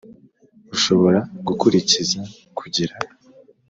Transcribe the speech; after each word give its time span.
ushobora 0.75 1.19
gukurikiza 1.47 2.19
kugira 2.57 2.93